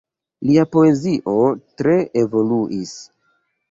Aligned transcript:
Lia 0.47 0.63
poezio 0.77 1.37
tre 1.83 1.97
evoluis. 2.25 3.01